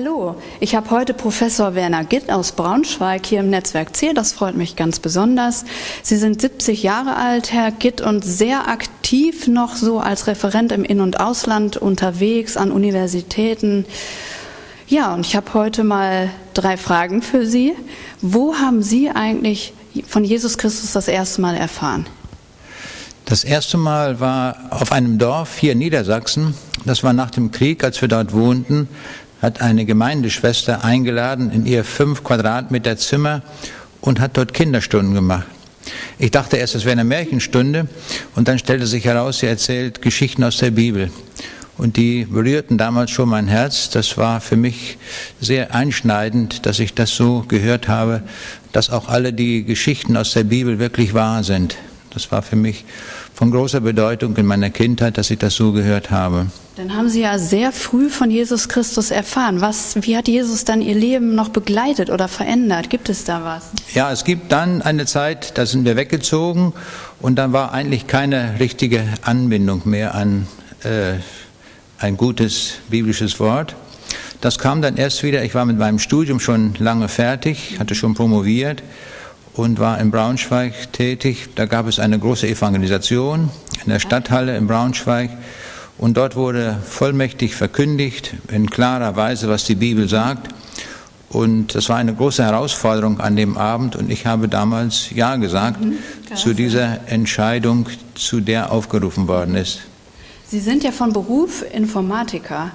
[0.00, 4.12] Hallo, ich habe heute Professor Werner Gitt aus Braunschweig hier im Netzwerk C.
[4.14, 5.64] Das freut mich ganz besonders.
[6.04, 10.84] Sie sind 70 Jahre alt, Herr Gitt, und sehr aktiv noch so als Referent im
[10.84, 13.86] In- und Ausland unterwegs an Universitäten.
[14.86, 17.74] Ja, und ich habe heute mal drei Fragen für Sie.
[18.22, 19.72] Wo haben Sie eigentlich
[20.06, 22.06] von Jesus Christus das erste Mal erfahren?
[23.24, 26.54] Das erste Mal war auf einem Dorf hier in Niedersachsen.
[26.86, 28.88] Das war nach dem Krieg, als wir dort wohnten
[29.40, 33.42] hat eine Gemeindeschwester eingeladen in ihr fünf Quadratmeter Zimmer
[34.00, 35.46] und hat dort Kinderstunden gemacht.
[36.18, 37.88] Ich dachte erst, es wäre eine Märchenstunde
[38.34, 41.10] und dann stellte sich heraus, sie erzählt Geschichten aus der Bibel.
[41.78, 43.88] Und die berührten damals schon mein Herz.
[43.90, 44.98] Das war für mich
[45.40, 48.22] sehr einschneidend, dass ich das so gehört habe,
[48.72, 51.76] dass auch alle die Geschichten aus der Bibel wirklich wahr sind.
[52.10, 52.84] Das war für mich
[53.34, 56.46] von großer Bedeutung in meiner Kindheit, dass ich das so gehört habe.
[56.76, 59.60] Dann haben Sie ja sehr früh von Jesus Christus erfahren.
[59.60, 62.88] Was, wie hat Jesus dann Ihr Leben noch begleitet oder verändert?
[62.88, 63.70] Gibt es da was?
[63.94, 66.72] Ja, es gibt dann eine Zeit, da sind wir weggezogen
[67.20, 70.46] und dann war eigentlich keine richtige Anbindung mehr an
[70.84, 71.14] äh,
[71.98, 73.74] ein gutes biblisches Wort.
[74.40, 78.14] Das kam dann erst wieder, ich war mit meinem Studium schon lange fertig, hatte schon
[78.14, 78.82] promoviert
[79.58, 81.48] und war in Braunschweig tätig.
[81.56, 83.50] Da gab es eine große Evangelisation
[83.84, 85.30] in der Stadthalle in Braunschweig.
[85.98, 90.54] Und dort wurde vollmächtig verkündigt, in klarer Weise, was die Bibel sagt.
[91.28, 93.96] Und das war eine große Herausforderung an dem Abend.
[93.96, 95.94] Und ich habe damals Ja gesagt mhm,
[96.36, 99.80] zu dieser Entscheidung, zu der aufgerufen worden ist.
[100.46, 102.70] Sie sind ja von Beruf Informatiker.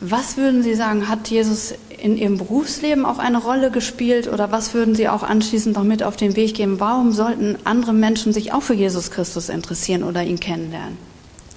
[0.00, 4.74] Was würden Sie sagen, hat Jesus in Ihrem Berufsleben auch eine Rolle gespielt oder was
[4.74, 6.80] würden Sie auch anschließend noch mit auf den Weg geben?
[6.80, 10.98] Warum sollten andere Menschen sich auch für Jesus Christus interessieren oder ihn kennenlernen?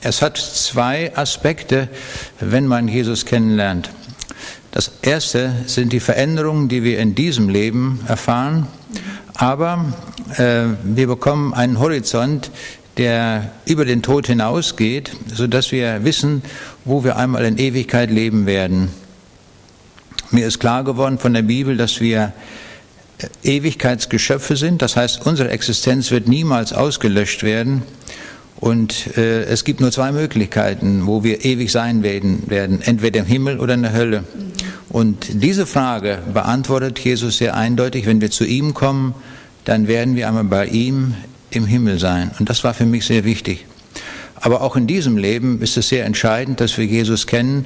[0.01, 1.89] Es hat zwei Aspekte,
[2.39, 3.89] wenn man Jesus kennenlernt.
[4.71, 8.67] Das erste sind die Veränderungen, die wir in diesem Leben erfahren,
[9.33, 9.85] aber
[10.37, 12.51] äh, wir bekommen einen Horizont,
[12.97, 16.43] der über den Tod hinausgeht, sodass wir wissen,
[16.85, 18.89] wo wir einmal in Ewigkeit leben werden.
[20.31, 22.33] Mir ist klar geworden von der Bibel, dass wir
[23.43, 27.83] äh, Ewigkeitsgeschöpfe sind, das heißt, unsere Existenz wird niemals ausgelöscht werden
[28.59, 33.25] und äh, es gibt nur zwei Möglichkeiten, wo wir ewig sein werden, werden, entweder im
[33.25, 34.23] Himmel oder in der Hölle.
[34.89, 39.15] Und diese Frage beantwortet Jesus sehr eindeutig, wenn wir zu ihm kommen,
[39.65, 41.15] dann werden wir einmal bei ihm
[41.51, 42.31] im Himmel sein.
[42.37, 43.65] Und das war für mich sehr wichtig.
[44.35, 47.65] Aber auch in diesem Leben ist es sehr entscheidend, dass wir Jesus kennen,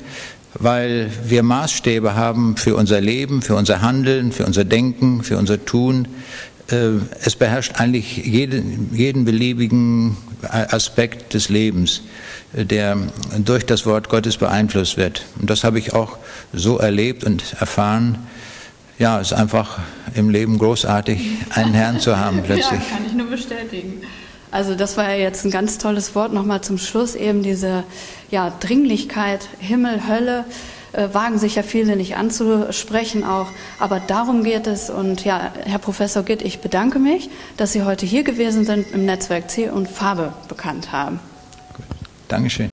[0.56, 5.64] weil wir Maßstäbe haben für unser Leben, für unser Handeln, für unser Denken, für unser
[5.66, 6.08] Tun.
[6.70, 10.18] Äh, es beherrscht eigentlich jeden, jeden beliebigen
[10.50, 12.02] Aspekt des Lebens,
[12.54, 12.98] der
[13.40, 15.26] durch das Wort Gottes beeinflusst wird.
[15.40, 16.18] Und das habe ich auch
[16.52, 18.20] so erlebt und erfahren.
[19.00, 19.80] Ja, es ist einfach
[20.14, 21.20] im Leben großartig,
[21.52, 22.72] einen Herrn zu haben plötzlich.
[22.72, 24.02] Ja, kann ich nur bestätigen.
[24.54, 27.84] Also das war ja jetzt ein ganz tolles Wort nochmal zum Schluss, eben diese
[28.30, 30.46] ja, Dringlichkeit, Himmel, Hölle
[30.92, 33.48] äh, wagen sich ja viele nicht anzusprechen auch.
[33.80, 34.92] Aber darum geht es.
[34.92, 39.06] Und ja, Herr Professor Gitt, ich bedanke mich, dass Sie heute hier gewesen sind, im
[39.06, 41.20] Netzwerk C und Farbe bekannt haben.
[42.28, 42.73] Dankeschön.